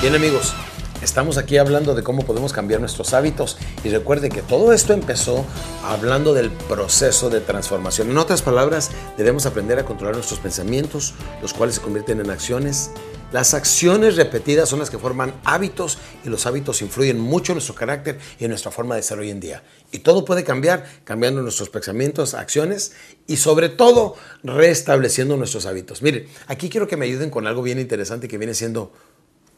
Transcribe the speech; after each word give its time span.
Bien 0.00 0.14
amigos, 0.14 0.54
estamos 1.02 1.38
aquí 1.38 1.56
hablando 1.56 1.96
de 1.96 2.04
cómo 2.04 2.24
podemos 2.24 2.52
cambiar 2.52 2.78
nuestros 2.78 3.14
hábitos 3.14 3.58
y 3.82 3.88
recuerde 3.88 4.28
que 4.28 4.42
todo 4.42 4.72
esto 4.72 4.92
empezó 4.92 5.44
hablando 5.82 6.34
del 6.34 6.52
proceso 6.52 7.30
de 7.30 7.40
transformación. 7.40 8.08
En 8.08 8.18
otras 8.18 8.40
palabras, 8.40 8.92
debemos 9.16 9.44
aprender 9.44 9.76
a 9.80 9.84
controlar 9.84 10.14
nuestros 10.14 10.38
pensamientos, 10.38 11.14
los 11.42 11.52
cuales 11.52 11.74
se 11.74 11.80
convierten 11.80 12.20
en 12.20 12.30
acciones. 12.30 12.92
Las 13.32 13.54
acciones 13.54 14.14
repetidas 14.14 14.68
son 14.68 14.78
las 14.78 14.88
que 14.88 14.98
forman 14.98 15.34
hábitos 15.44 15.98
y 16.24 16.28
los 16.28 16.46
hábitos 16.46 16.80
influyen 16.80 17.18
mucho 17.18 17.50
en 17.50 17.56
nuestro 17.56 17.74
carácter 17.74 18.20
y 18.38 18.44
en 18.44 18.50
nuestra 18.50 18.70
forma 18.70 18.94
de 18.94 19.02
ser 19.02 19.18
hoy 19.18 19.30
en 19.30 19.40
día. 19.40 19.64
Y 19.90 19.98
todo 19.98 20.24
puede 20.24 20.44
cambiar 20.44 20.86
cambiando 21.02 21.42
nuestros 21.42 21.70
pensamientos, 21.70 22.34
acciones 22.34 22.92
y 23.26 23.38
sobre 23.38 23.68
todo 23.68 24.14
restableciendo 24.44 25.36
nuestros 25.36 25.66
hábitos. 25.66 26.02
Miren, 26.02 26.28
aquí 26.46 26.70
quiero 26.70 26.86
que 26.86 26.96
me 26.96 27.06
ayuden 27.06 27.30
con 27.30 27.48
algo 27.48 27.62
bien 27.62 27.80
interesante 27.80 28.28
que 28.28 28.38
viene 28.38 28.54
siendo 28.54 28.92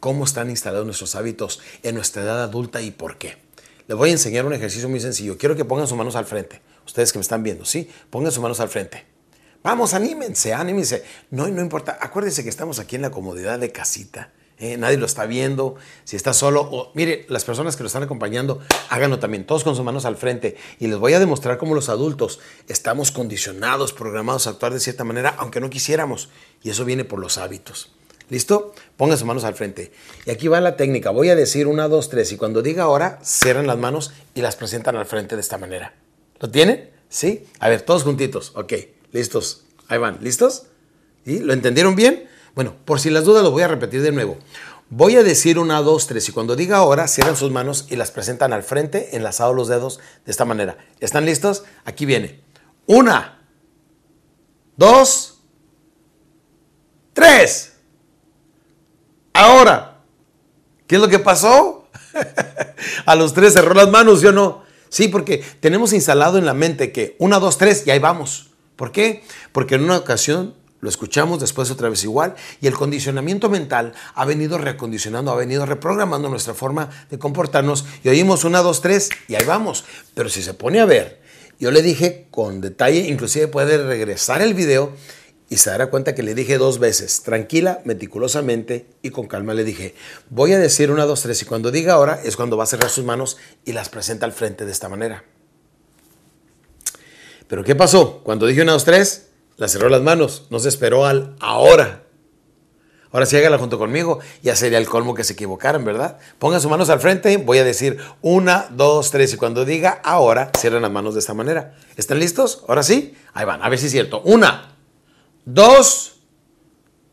cómo 0.01 0.25
están 0.25 0.51
instalados 0.51 0.87
nuestros 0.87 1.15
hábitos 1.15 1.61
en 1.83 1.95
nuestra 1.95 2.23
edad 2.23 2.43
adulta 2.43 2.81
y 2.81 2.91
por 2.91 3.19
qué. 3.19 3.37
Les 3.87 3.97
voy 3.97 4.09
a 4.09 4.13
enseñar 4.13 4.47
un 4.47 4.53
ejercicio 4.53 4.89
muy 4.89 5.01
sencillo. 5.01 5.37
Quiero 5.37 5.57
que 5.57 5.65
pongan 5.65 5.87
sus 5.87 5.97
manos 5.97 6.17
al 6.17 6.25
frente. 6.25 6.61
Ustedes 6.87 7.13
que 7.13 7.19
me 7.19 7.23
están 7.23 7.43
viendo, 7.43 7.65
¿sí? 7.65 7.89
Pongan 8.09 8.33
sus 8.33 8.43
manos 8.43 8.61
al 8.61 8.69
frente. 8.69 9.05
Vamos, 9.63 9.95
anímense, 9.95 10.55
anímense. 10.55 11.05
No, 11.31 11.47
no 11.49 11.61
importa. 11.61 11.99
Acuérdense 12.01 12.43
que 12.43 12.49
estamos 12.49 12.79
aquí 12.79 12.97
en 12.97 13.03
la 13.03 13.11
comodidad 13.11 13.59
de 13.59 13.73
casita. 13.73 14.33
¿eh? 14.59 14.77
Nadie 14.77 14.97
lo 14.97 15.07
está 15.07 15.27
viendo. 15.27 15.75
Si 16.05 16.17
está 16.17 16.33
solo, 16.33 16.63
o, 16.63 16.93
mire, 16.95 17.27
las 17.29 17.45
personas 17.45 17.77
que 17.77 17.83
lo 17.83 17.89
están 17.89 18.03
acompañando, 18.03 18.61
háganlo 18.89 19.19
también, 19.19 19.45
todos 19.45 19.65
con 19.65 19.75
sus 19.75 19.85
manos 19.85 20.05
al 20.05 20.17
frente. 20.17 20.57
Y 20.79 20.87
les 20.87 20.99
voy 20.99 21.13
a 21.15 21.19
demostrar 21.19 21.59
cómo 21.59 21.75
los 21.75 21.89
adultos 21.89 22.41
estamos 22.69 23.11
condicionados, 23.11 23.93
programados 23.93 24.47
a 24.47 24.51
actuar 24.51 24.73
de 24.73 24.81
cierta 24.81 25.05
manera, 25.05 25.35
aunque 25.37 25.61
no 25.61 25.69
quisiéramos. 25.69 26.31
Y 26.63 26.71
eso 26.71 26.85
viene 26.85 27.05
por 27.05 27.19
los 27.19 27.39
hábitos. 27.39 27.93
¿Listo? 28.31 28.73
Pongan 28.97 29.19
sus 29.19 29.27
manos 29.27 29.45
al 29.45 29.55
frente. 29.55 29.93
Y 30.25 30.31
aquí 30.31 30.49
va 30.49 30.61
la 30.61 30.77
técnica. 30.77 31.11
Voy 31.11 31.29
a 31.29 31.37
decir 31.37 31.67
una, 31.67 31.89
dos, 31.89 32.09
tres. 32.09 32.31
Y 32.33 32.37
cuando 32.37 32.63
diga 32.63 32.85
ahora, 32.85 33.19
cierran 33.23 33.67
las 33.67 33.77
manos 33.77 34.13
y 34.35 34.41
las 34.41 34.57
presentan 34.57 34.97
al 34.97 35.05
frente 35.05 35.35
de 35.35 35.41
esta 35.43 35.59
manera. 35.59 35.95
¿Lo 36.39 36.49
tienen? 36.49 36.91
¿Sí? 37.09 37.45
A 37.59 37.69
ver, 37.69 37.83
todos 37.83 38.05
juntitos. 38.05 38.53
Ok, 38.55 38.73
listos. 39.11 39.65
Ahí 39.89 39.99
van. 39.99 40.19
¿Listos? 40.23 40.67
¿Y 41.27 41.41
¿Lo 41.41 41.53
entendieron 41.53 41.97
bien? 41.97 42.29
Bueno, 42.55 42.77
por 42.85 43.01
si 43.01 43.11
las 43.11 43.25
dudas 43.25 43.43
lo 43.43 43.51
voy 43.51 43.63
a 43.63 43.69
repetir 43.69 44.01
de 44.01 44.13
nuevo. 44.13 44.39
Voy 44.91 45.17
a 45.17 45.25
decir 45.25 45.59
una, 45.59 45.83
dos, 45.83 46.07
tres. 46.07 46.29
Y 46.29 46.33
cuando 46.33 46.55
diga 46.55 46.77
ahora, 46.77 47.09
cierran 47.09 47.37
sus 47.37 47.51
manos 47.51 47.87
y 47.91 47.97
las 47.97 48.13
presentan 48.13 48.53
al 48.53 48.63
frente, 48.63 49.17
enlazados 49.17 49.57
los 49.57 49.67
dedos 49.67 49.99
de 50.25 50.31
esta 50.31 50.45
manera. 50.45 50.79
¿Están 51.01 51.27
listos? 51.27 51.65
Aquí 51.85 52.07
viene. 52.07 52.41
Una, 52.87 53.45
dos, 54.77 55.43
tres. 57.13 57.70
Ahora, 59.41 60.03
¿qué 60.87 60.97
es 60.97 61.01
lo 61.01 61.09
que 61.09 61.19
pasó? 61.19 61.89
a 63.07 63.15
los 63.15 63.33
tres 63.33 63.55
cerró 63.55 63.73
las 63.73 63.89
manos, 63.89 64.21
¿yo 64.21 64.33
no? 64.33 64.65
Sí, 64.91 65.09
porque 65.09 65.43
tenemos 65.61 65.95
instalado 65.95 66.37
en 66.37 66.45
la 66.45 66.53
mente 66.53 66.93
que 66.93 67.17
una, 67.19 67.39
dos, 67.39 67.57
tres 67.57 67.87
y 67.87 67.91
ahí 67.91 67.99
vamos. 67.99 68.51
¿Por 68.77 68.93
qué? 68.93 69.25
Porque 69.53 69.77
en 69.77 69.85
una 69.85 69.97
ocasión 69.97 70.57
lo 70.81 70.91
escuchamos 70.91 71.41
después 71.41 71.71
otra 71.71 71.89
vez 71.89 72.05
igual 72.05 72.35
y 72.61 72.67
el 72.67 72.75
condicionamiento 72.75 73.49
mental 73.49 73.95
ha 74.15 74.27
venido 74.27 74.59
recondicionando, 74.59 75.31
ha 75.31 75.37
venido 75.37 75.65
reprogramando 75.65 76.29
nuestra 76.29 76.53
forma 76.53 76.91
de 77.09 77.19
comportarnos 77.19 77.87
y 78.05 78.11
oímos 78.11 78.45
una, 78.45 78.61
dos, 78.61 78.83
tres 78.83 79.09
y 79.27 79.37
ahí 79.37 79.47
vamos. 79.47 79.87
Pero 80.13 80.29
si 80.29 80.43
se 80.43 80.53
pone 80.53 80.81
a 80.81 80.85
ver, 80.85 81.23
yo 81.59 81.71
le 81.71 81.81
dije 81.81 82.27
con 82.31 82.61
detalle, 82.61 83.09
inclusive 83.09 83.49
puede 83.49 83.83
regresar 83.83 84.43
el 84.43 84.53
video 84.53 84.93
y 85.51 85.57
se 85.57 85.69
dará 85.69 85.89
cuenta 85.89 86.15
que 86.15 86.23
le 86.23 86.35
dije 86.35 86.59
dos 86.59 86.79
veces, 86.79 87.25
tranquila, 87.25 87.81
meticulosamente 87.85 88.87
y 89.03 89.11
con 89.11 89.27
calma 89.27 89.53
le 89.53 89.65
dije, 89.65 89.97
voy 90.31 90.53
a 90.53 90.61
decir 90.61 90.93
una, 90.93 91.05
dos, 91.07 91.23
tres 91.23 91.43
y 91.43 91.45
cuando 91.45 91.73
diga 91.73 91.95
ahora 91.95 92.21
es 92.25 92.37
cuando 92.37 92.57
va 92.57 92.63
a 92.63 92.69
cerrar 92.69 92.89
sus 92.89 93.05
manos 93.05 93.37
y 93.65 93.73
las 93.73 93.89
presenta 93.89 94.25
al 94.27 94.33
frente 94.33 94.65
de 94.65 94.71
esta 94.71 94.89
manera. 94.89 95.25
Pero 97.49 97.65
¿qué 97.65 97.75
pasó? 97.75 98.21
Cuando 98.23 98.47
dije 98.47 98.63
una, 98.63 98.73
dos, 98.73 98.85
tres, 98.85 99.27
la 99.57 99.67
cerró 99.67 99.89
las 99.89 100.03
manos, 100.03 100.47
no 100.51 100.61
se 100.61 100.69
esperó 100.69 101.05
al 101.05 101.35
ahora. 101.41 102.05
Ahora 103.11 103.27
sí 103.27 103.37
hágala 103.37 103.59
junto 103.59 103.77
conmigo, 103.77 104.21
ya 104.45 104.55
sería 104.55 104.79
el 104.79 104.87
colmo 104.87 105.15
que 105.15 105.25
se 105.25 105.33
equivocaran, 105.33 105.85
¿verdad? 105.85 106.19
Pongan 106.39 106.61
sus 106.61 106.71
manos 106.71 106.91
al 106.91 107.01
frente, 107.01 107.39
voy 107.39 107.59
a 107.59 107.65
decir 107.65 107.99
una, 108.23 108.69
dos, 108.71 109.11
tres 109.11 109.35
y 109.35 109.37
cuando 109.37 109.65
diga 109.65 110.01
ahora, 110.05 110.53
cierran 110.57 110.83
las 110.83 110.93
manos 110.93 111.15
de 111.15 111.21
esta 111.21 111.35
manera. 111.35 111.75
¿Están 111.97 112.21
listos? 112.21 112.63
Ahora 112.69 112.85
sí, 112.85 113.17
ahí 113.35 113.45
van, 113.45 113.65
a 113.65 113.69
ver 113.69 113.81
si 113.81 113.87
es 113.87 113.93
cierto. 113.93 114.23
Una, 114.23 114.77
dos, 115.45 116.21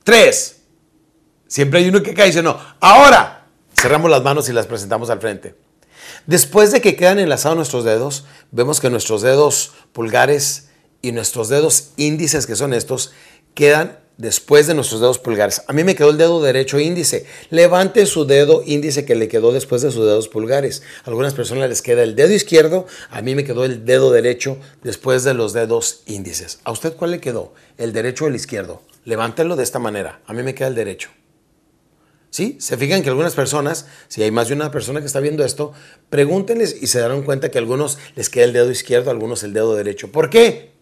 tres. 0.04 0.62
Siempre 1.48 1.80
hay 1.80 1.90
uno 1.90 2.04
que 2.04 2.14
cae 2.14 2.28
y 2.28 2.30
dice, 2.32 2.44
no, 2.44 2.60
ahora 2.80 3.48
cerramos 3.76 4.10
las 4.10 4.24
manos 4.24 4.50
y 4.50 4.54
las 4.54 4.66
presentamos 4.66 5.10
al 5.10 5.20
frente. 5.20 5.56
Después 6.26 6.72
de 6.72 6.82
que 6.82 6.96
quedan 6.96 7.20
enlazados 7.20 7.56
nuestros 7.56 7.84
dedos, 7.84 8.26
vemos 8.52 8.80
que 8.80 8.90
nuestros 8.90 9.22
dedos 9.22 9.74
pulgares 9.94 10.70
y 11.02 11.12
nuestros 11.12 11.50
dedos 11.50 11.92
índices, 11.96 12.48
que 12.48 12.56
son 12.56 12.74
estos, 12.74 13.14
quedan 13.54 14.00
después 14.18 14.68
de 14.68 14.74
nuestros 14.74 15.00
dedos 15.00 15.20
pulgares. 15.20 15.62
A 15.68 15.74
mí 15.74 15.84
me 15.84 15.96
quedó 15.96 16.10
el 16.10 16.18
dedo 16.18 16.42
derecho 16.42 16.80
índice. 16.80 17.26
Levante 17.50 18.06
su 18.06 18.26
dedo 18.26 18.64
índice 18.66 19.06
que 19.06 19.16
le 19.16 19.28
quedó 19.28 19.52
después 19.52 19.82
de 19.82 19.92
sus 19.92 20.06
dedos 20.06 20.28
pulgares. 20.28 20.84
A 21.04 21.10
algunas 21.10 21.34
personas 21.34 21.70
les 21.70 21.82
queda 21.82 22.04
el 22.04 22.16
dedo 22.16 22.34
izquierdo, 22.34 22.88
a 23.10 23.22
mí 23.22 23.36
me 23.36 23.44
quedó 23.44 23.66
el 23.66 23.86
dedo 23.86 24.12
derecho 24.12 24.58
después 24.84 25.24
de 25.24 25.34
los 25.34 25.54
dedos 25.54 26.02
índices. 26.06 26.60
¿A 26.64 26.72
usted 26.72 26.94
cuál 26.94 27.12
le 27.12 27.20
quedó? 27.20 27.54
¿El 27.78 27.94
derecho 27.94 28.26
o 28.26 28.28
el 28.28 28.36
izquierdo? 28.36 28.82
Levántelo 29.06 29.56
de 29.56 29.64
esta 29.64 29.80
manera. 29.80 30.22
A 30.26 30.34
mí 30.34 30.44
me 30.44 30.56
queda 30.56 30.68
el 30.68 30.76
derecho. 30.76 31.10
¿Sí? 32.30 32.58
Se 32.60 32.78
fijan 32.78 33.04
que 33.04 33.10
algunas 33.10 33.36
personas, 33.36 33.88
si 34.10 34.22
hay 34.22 34.32
más 34.32 34.50
de 34.50 34.54
una 34.54 34.70
persona 34.70 35.00
que 35.00 35.06
está 35.06 35.22
viendo 35.22 35.46
esto, 35.46 35.72
pregúntenles 36.10 36.76
y 36.82 36.88
se 36.88 37.00
darán 37.00 37.24
cuenta 37.24 37.50
que 37.50 37.58
a 37.58 37.62
algunos 37.62 37.98
les 38.16 38.30
queda 38.30 38.46
el 38.46 38.54
dedo 38.54 38.70
izquierdo, 38.70 39.10
a 39.10 39.14
algunos 39.14 39.44
el 39.44 39.54
dedo 39.54 39.76
derecho. 39.76 40.12
¿Por 40.12 40.30
qué? 40.30 40.77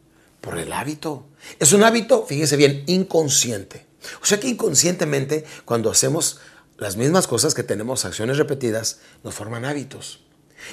Por 0.46 0.60
el 0.60 0.72
hábito. 0.72 1.26
Es 1.60 1.74
un 1.74 1.84
hábito, 1.84 2.26
fíjese 2.26 2.56
bien, 2.56 2.84
inconsciente. 2.86 3.88
O 4.22 4.26
sea 4.26 4.40
que 4.40 4.48
inconscientemente, 4.48 5.44
cuando 5.66 5.90
hacemos 5.90 6.40
las 6.78 6.98
mismas 6.98 7.26
cosas 7.26 7.56
que 7.56 7.64
tenemos, 7.64 8.06
acciones 8.06 8.38
repetidas, 8.38 9.00
nos 9.24 9.34
forman 9.34 9.66
hábitos. 9.66 10.24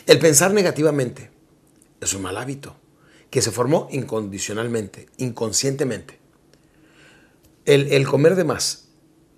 El 0.06 0.18
pensar 0.18 0.52
negativamente 0.52 1.30
es 2.00 2.12
un 2.12 2.22
mal 2.22 2.36
hábito 2.36 2.76
que 3.30 3.40
se 3.40 3.50
formó 3.50 3.88
incondicionalmente, 3.90 5.08
inconscientemente. 5.16 6.20
El, 7.64 7.92
el 7.92 8.06
comer 8.06 8.34
de 8.34 8.44
más, 8.44 8.88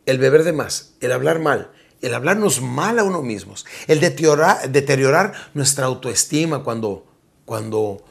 el 0.05 0.19
beber 0.19 0.43
de 0.43 0.53
más, 0.53 0.95
el 1.01 1.13
hablar 1.13 1.39
mal, 1.39 1.71
el 2.01 2.13
hablarnos 2.13 2.61
mal 2.61 2.99
a 2.99 3.05
uno 3.05 3.23
mismos, 3.23 3.65
el 3.87 4.01
deteriorar, 4.01 4.71
deteriorar 4.71 5.33
nuestra 5.55 5.87
autoestima 5.87 6.65
cuando, 6.65 7.07
cuando 7.45 8.05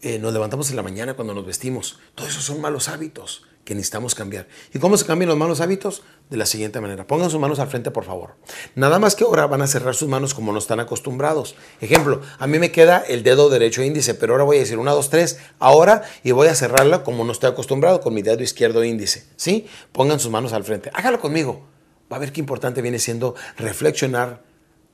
eh, 0.00 0.18
nos 0.18 0.32
levantamos 0.32 0.70
en 0.70 0.76
la 0.76 0.82
mañana, 0.82 1.14
cuando 1.14 1.34
nos 1.34 1.44
vestimos. 1.44 1.98
Todos 2.14 2.30
esos 2.30 2.44
son 2.44 2.60
malos 2.60 2.88
hábitos 2.88 3.44
que 3.64 3.74
necesitamos 3.74 4.14
cambiar. 4.14 4.48
¿Y 4.72 4.78
cómo 4.78 4.96
se 4.96 5.04
cambian 5.04 5.28
los 5.28 5.36
malos 5.36 5.60
hábitos? 5.60 6.02
De 6.30 6.38
la 6.38 6.46
siguiente 6.46 6.80
manera. 6.80 7.06
Pongan 7.06 7.28
sus 7.28 7.38
manos 7.38 7.58
al 7.58 7.68
frente, 7.68 7.90
por 7.90 8.04
favor. 8.04 8.36
Nada 8.74 8.98
más 8.98 9.14
que 9.14 9.24
ahora 9.24 9.46
van 9.46 9.60
a 9.60 9.66
cerrar 9.66 9.94
sus 9.94 10.08
manos 10.08 10.32
como 10.32 10.52
no 10.52 10.58
están 10.58 10.80
acostumbrados. 10.80 11.54
Ejemplo, 11.80 12.22
a 12.38 12.46
mí 12.46 12.58
me 12.58 12.72
queda 12.72 12.98
el 13.06 13.22
dedo 13.22 13.50
derecho 13.50 13.82
índice, 13.82 14.14
pero 14.14 14.32
ahora 14.32 14.44
voy 14.44 14.56
a 14.56 14.60
decir 14.60 14.78
una, 14.78 14.92
dos, 14.92 15.10
tres, 15.10 15.38
ahora 15.58 16.02
y 16.22 16.30
voy 16.30 16.48
a 16.48 16.54
cerrarla 16.54 17.02
como 17.02 17.24
no 17.24 17.32
estoy 17.32 17.50
acostumbrado 17.50 18.00
con 18.00 18.14
mi 18.14 18.22
dedo 18.22 18.42
izquierdo 18.42 18.84
índice. 18.84 19.26
¿Sí? 19.36 19.66
Pongan 19.92 20.18
sus 20.18 20.30
manos 20.30 20.54
al 20.54 20.64
frente. 20.64 20.90
Hágalo 20.94 21.20
conmigo. 21.20 21.66
Va 22.10 22.16
a 22.16 22.20
ver 22.20 22.32
qué 22.32 22.40
importante 22.40 22.80
viene 22.80 22.98
siendo 22.98 23.34
reflexionar 23.58 24.42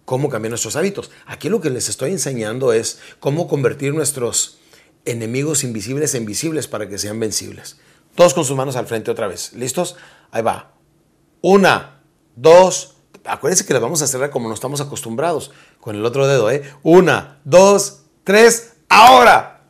cómo 0.05 0.29
cambiar 0.29 0.51
nuestros 0.51 0.77
hábitos. 0.77 1.13
Aquí 1.27 1.49
lo 1.49 1.61
que 1.61 1.71
les 1.71 1.89
estoy 1.89 2.11
enseñando 2.11 2.73
es 2.73 2.99
cómo 3.21 3.47
convertir 3.47 3.95
nuestros 3.95 4.59
enemigos 5.05 5.65
invisibles 5.65 6.15
en 6.15 6.25
visibles 6.25 6.69
para 6.69 6.89
que 6.89 6.99
sean 6.99 7.21
vencibles. 7.21 7.79
Todos 8.15 8.35
con 8.35 8.45
sus 8.45 8.57
manos 8.57 8.77
al 8.77 8.87
frente 8.87 9.11
otra 9.11 9.27
vez. 9.27 9.53
¿Listos? 9.55 9.97
Ahí 10.31 10.43
va. 10.43 10.73
Una, 11.41 12.03
dos. 12.37 12.97
Acuérdense 13.25 13.67
que 13.67 13.73
las 13.73 13.83
vamos 13.83 14.03
a 14.03 14.07
cerrar 14.07 14.31
como 14.31 14.49
no 14.49 14.55
estamos 14.55 14.81
acostumbrados. 14.81 15.51
Con 15.81 15.97
el 15.97 16.05
otro 16.05 16.27
dedo, 16.27 16.51
¿eh? 16.51 16.63
Una, 16.83 17.41
dos, 17.45 18.03
tres. 18.23 18.75
¡Ahora! 18.89 19.65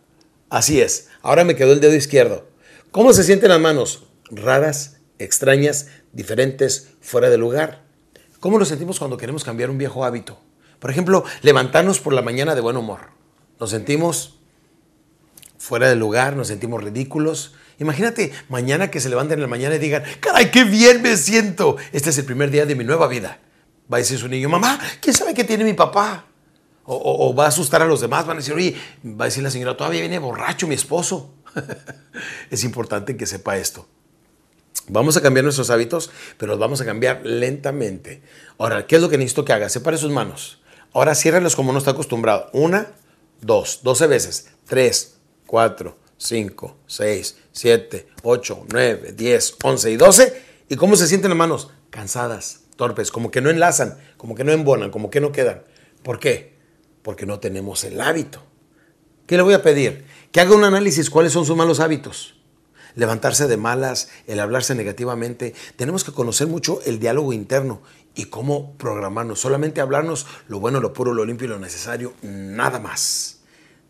Así 0.50 0.81
es. 0.81 1.08
Ahora 1.22 1.44
me 1.44 1.56
quedó 1.56 1.72
el 1.72 1.80
dedo 1.80 1.94
izquierdo. 1.94 2.46
¿Cómo 2.90 3.12
se 3.12 3.25
sienten 3.25 3.48
las 3.48 3.60
manos? 3.60 4.04
Raras, 4.30 4.98
extrañas, 5.19 5.88
diferentes, 6.12 6.90
fuera 7.00 7.30
de 7.30 7.38
lugar. 7.38 7.82
¿Cómo 8.40 8.58
nos 8.58 8.69
sentimos 8.69 8.98
cuando 8.98 9.16
queremos 9.16 9.42
cambiar 9.42 9.70
un 9.70 9.78
viejo 9.78 10.04
hábito? 10.04 10.38
Por 10.78 10.90
ejemplo, 10.90 11.25
levantarnos 11.42 11.98
por 11.98 12.12
la 12.12 12.22
mañana 12.22 12.54
de 12.54 12.60
buen 12.60 12.76
humor. 12.76 13.08
Nos 13.58 13.70
sentimos 13.70 14.38
fuera 15.64 15.88
de 15.88 15.96
lugar, 15.96 16.37
nos 16.37 16.49
sentimos 16.49 16.84
ridículos. 16.84 17.55
Imagínate 17.78 18.32
mañana 18.50 18.90
que 18.90 19.00
se 19.00 19.08
levanten 19.08 19.38
en 19.38 19.43
la 19.43 19.49
mañana 19.49 19.76
y 19.76 19.78
digan, 19.78 20.02
caray, 20.20 20.50
qué 20.50 20.64
bien 20.64 21.00
me 21.00 21.16
siento. 21.16 21.76
Este 21.93 22.11
es 22.11 22.19
el 22.19 22.26
primer 22.26 22.50
día 22.50 22.66
de 22.66 22.75
mi 22.75 22.84
nueva 22.84 23.08
vida. 23.08 23.40
Va 23.90 23.96
a 23.96 24.00
decir 24.00 24.19
su 24.19 24.28
niño, 24.28 24.50
mamá, 24.50 24.78
¿quién 25.00 25.16
sabe 25.16 25.32
qué 25.32 25.43
tiene 25.43 25.64
mi 25.64 25.72
papá? 25.72 26.26
O, 26.84 27.34
va 27.34 27.46
a 27.46 27.49
asustar 27.49 27.81
a 27.81 27.87
los 27.87 28.02
demás, 28.02 28.26
van 28.26 28.37
a 28.37 28.40
decir, 28.40 28.52
oye, 28.52 28.76
va 29.06 29.25
a 29.25 29.28
decir 29.28 29.43
la 29.43 29.50
señora, 29.50 29.75
todavía 29.75 30.00
viene 30.00 30.19
borracho 30.19 30.66
mi 30.66 30.75
esposo. 30.75 31.32
es 32.50 32.62
importante 32.62 33.16
que 33.16 33.25
sepa 33.25 33.56
esto. 33.56 33.88
Vamos 34.88 35.16
a 35.16 35.22
cambiar 35.22 35.44
nuestros 35.44 35.70
hábitos, 35.70 36.11
pero 36.37 36.52
los 36.52 36.58
vamos 36.58 36.82
a 36.82 36.84
cambiar 36.84 37.22
lentamente. 37.25 38.20
Ahora, 38.58 38.87
¿qué 38.87 38.96
es 38.96 39.02
lo 39.02 39.08
que 39.08 39.16
necesito 39.16 39.46
que 39.46 39.55
haga? 39.55 39.70
Separe 39.70 39.96
sus 39.96 40.11
manos. 40.11 40.61
Ahora 40.93 41.14
ciérralos 41.14 41.56
como 41.56 41.72
no 41.72 41.78
está 41.78 41.93
acostumbrado. 41.93 42.50
Una, 42.52 42.88
dos, 43.40 43.81
doce 43.82 44.06
veces. 44.06 44.50
Tres, 44.66 45.14
cuatro, 45.46 45.96
cinco, 46.17 46.76
seis, 46.87 47.37
siete, 47.52 48.08
ocho, 48.23 48.64
nueve, 48.73 49.12
diez, 49.17 49.56
once 49.62 49.91
y 49.91 49.96
doce. 49.96 50.43
¿Y 50.69 50.76
cómo 50.76 50.96
se 50.96 51.06
sienten 51.06 51.31
las 51.31 51.38
manos? 51.38 51.70
Cansadas, 51.91 52.62
torpes, 52.76 53.11
como 53.11 53.31
que 53.31 53.41
no 53.41 53.50
enlazan, 53.50 53.99
como 54.17 54.35
que 54.35 54.44
no 54.44 54.52
embonan, 54.52 54.91
como 54.91 55.11
que 55.11 55.20
no 55.20 55.32
quedan. 55.32 55.62
¿Por 56.02 56.19
qué? 56.19 56.56
Porque 57.02 57.26
no 57.26 57.38
tenemos 57.38 57.85
el 57.85 58.00
hábito. 58.00 58.43
¿Qué 59.26 59.37
le 59.37 59.43
voy 59.43 59.55
a 59.55 59.62
pedir? 59.62 60.05
Que 60.32 60.41
haga 60.41 60.55
un 60.55 60.64
análisis 60.64 61.11
cuáles 61.11 61.32
son 61.32 61.47
sus 61.47 61.56
malos 61.56 61.81
hábitos. 61.81 62.35
Levantarse 62.94 63.49
de 63.49 63.56
malas, 63.56 64.08
el 64.26 64.38
hablarse 64.38 64.75
negativamente. 64.75 65.55
Tenemos 65.76 66.05
que 66.05 66.12
conocer 66.12 66.47
mucho 66.47 66.81
el 66.85 67.00
diálogo 67.00 67.32
interno 67.32 67.82
y 68.14 68.26
cómo 68.26 68.76
programarnos. 68.76 69.40
Solamente 69.40 69.81
hablarnos 69.81 70.26
lo 70.49 70.61
bueno, 70.61 70.81
lo 70.81 70.93
puro, 70.93 71.12
lo 71.12 71.25
limpio 71.25 71.47
y 71.47 71.50
lo 71.50 71.58
necesario, 71.58 72.14
nada 72.23 72.79
más. 72.79 73.33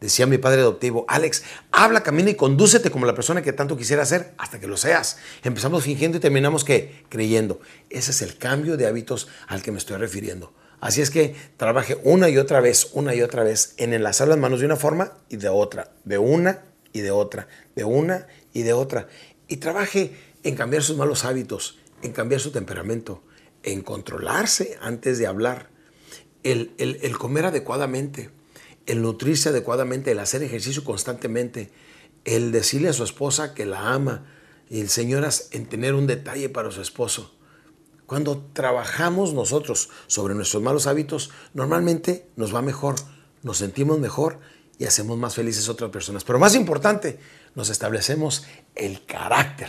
Decía 0.05 0.27
mi 0.27 0.37
padre 0.37 0.61
adoptivo, 0.61 1.07
Alex, 1.09 1.45
habla, 1.73 2.03
camina 2.03 2.29
y 2.29 2.35
condúcete 2.35 2.91
como 2.91 3.07
la 3.07 3.15
persona 3.15 3.41
que 3.41 3.55
tanto 3.55 3.75
quisiera 3.75 4.05
ser 4.05 4.35
hasta 4.37 4.61
que 4.61 4.67
lo 4.67 4.77
seas. 4.77 5.17
Empezamos 5.43 5.83
fingiendo 5.83 6.19
y 6.19 6.21
terminamos 6.21 6.63
que 6.63 7.07
creyendo. 7.09 7.59
Ese 7.89 8.11
es 8.11 8.21
el 8.21 8.37
cambio 8.37 8.77
de 8.77 8.87
hábitos 8.87 9.29
al 9.47 9.63
que 9.63 9.73
me 9.73 9.79
estoy 9.79 9.97
refiriendo. 9.97 10.53
Así 10.79 11.01
es 11.01 11.11
que 11.11 11.35
trabaje 11.57 11.97
una 12.05 12.29
y 12.29 12.37
otra 12.37 12.61
vez, 12.61 12.91
una 12.93 13.15
y 13.15 13.23
otra 13.23 13.45
vez 13.45 13.73
en 13.79 13.95
enlazar 13.95 14.29
las 14.29 14.37
manos 14.37 14.61
de 14.61 14.67
una 14.67 14.77
forma 14.77 15.15
y 15.31 15.39
de 15.39 15.49
otra, 15.49 15.93
de 16.05 16.19
una 16.19 16.65
y 16.93 17.01
de 17.01 17.11
otra, 17.11 17.49
de 17.75 17.85
una 17.85 18.27
y 18.53 18.61
de 18.61 18.75
otra. 18.75 19.09
Y 19.49 19.57
trabaje 19.57 20.13
en 20.43 20.55
cambiar 20.55 20.83
sus 20.83 20.99
malos 20.99 21.25
hábitos, 21.25 21.79
en 22.03 22.13
cambiar 22.13 22.43
su 22.43 22.51
temperamento, 22.51 23.23
en 23.63 23.81
controlarse 23.81 24.77
antes 24.83 25.17
de 25.17 25.27
hablar, 25.27 25.71
el, 26.43 26.75
el, 26.77 27.17
comer 27.17 27.47
adecuadamente, 27.47 28.29
el 28.87 29.03
nutrirse 29.03 29.51
adecuadamente, 29.51 30.13
el 30.13 30.19
hacer 30.19 30.43
ejercicio 30.43 30.85
constantemente, 30.85 31.71
el 32.25 32.53
decirle 32.53 32.89
a 32.89 32.93
su 32.93 33.05
esposa 33.05 33.55
que 33.55 33.67
la 33.67 33.93
ama, 33.93 34.25
y 34.69 34.81
el 34.81 34.89
señoras 34.89 35.49
en 35.53 35.67
tener 35.67 35.95
un 35.95 36.07
detalle 36.07 36.49
para 36.49 36.71
su 36.71 36.81
esposo. 36.81 37.35
Cuando 38.07 38.45
trabajamos 38.53 39.33
nosotros 39.33 39.91
sobre 40.07 40.35
nuestros 40.35 40.63
malos 40.63 40.87
hábitos, 40.87 41.31
normalmente 41.53 42.27
nos 42.37 42.55
va 42.55 42.63
mejor, 42.63 42.97
nos 43.43 43.59
sentimos 43.59 43.99
mejor 43.99 44.39
y 44.79 44.85
hacemos 44.85 45.17
más 45.17 45.35
felices 45.35 45.69
a 45.69 45.73
otras 45.73 45.91
personas. 45.91 46.25
Pero 46.25 46.39
más 46.39 46.55
importante, 46.55 47.19
nos 47.55 47.71
establecemos 47.71 48.45
el 48.75 49.05
carácter, 49.07 49.69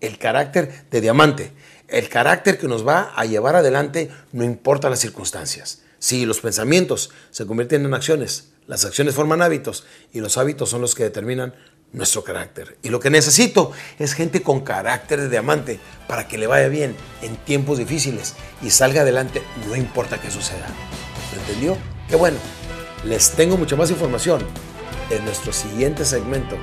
el 0.00 0.18
carácter 0.18 0.86
de 0.90 1.00
diamante, 1.00 1.52
el 1.88 2.08
carácter 2.08 2.58
que 2.58 2.68
nos 2.68 2.86
va 2.86 3.12
a 3.14 3.24
llevar 3.24 3.56
adelante 3.56 4.10
no 4.32 4.44
importa 4.44 4.90
las 4.90 5.00
circunstancias. 5.00 5.81
Si 6.02 6.26
los 6.26 6.40
pensamientos 6.40 7.10
se 7.30 7.46
convierten 7.46 7.84
en 7.84 7.94
acciones, 7.94 8.48
las 8.66 8.84
acciones 8.84 9.14
forman 9.14 9.40
hábitos 9.40 9.84
y 10.12 10.18
los 10.18 10.36
hábitos 10.36 10.68
son 10.68 10.80
los 10.80 10.96
que 10.96 11.04
determinan 11.04 11.54
nuestro 11.92 12.24
carácter. 12.24 12.76
Y 12.82 12.88
lo 12.88 12.98
que 12.98 13.08
necesito 13.08 13.70
es 14.00 14.14
gente 14.14 14.42
con 14.42 14.62
carácter 14.62 15.20
de 15.20 15.28
diamante 15.28 15.78
para 16.08 16.26
que 16.26 16.38
le 16.38 16.48
vaya 16.48 16.66
bien 16.66 16.96
en 17.22 17.36
tiempos 17.36 17.78
difíciles 17.78 18.34
y 18.62 18.70
salga 18.70 19.02
adelante, 19.02 19.44
no 19.68 19.76
importa 19.76 20.20
qué 20.20 20.28
suceda. 20.28 20.66
¿Me 21.36 21.40
entendió? 21.40 21.78
Qué 22.08 22.16
bueno. 22.16 22.38
Les 23.04 23.30
tengo 23.30 23.56
mucha 23.56 23.76
más 23.76 23.92
información 23.92 24.42
en 25.08 25.24
nuestro 25.24 25.52
siguiente 25.52 26.04
segmento, 26.04 26.56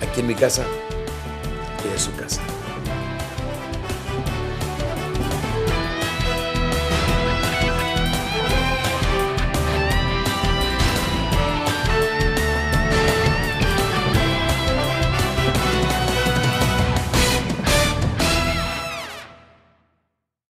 aquí 0.00 0.20
en 0.20 0.28
mi 0.28 0.36
casa 0.36 0.64
y 1.84 1.92
en 1.92 1.98
su 1.98 2.14
casa. 2.14 2.40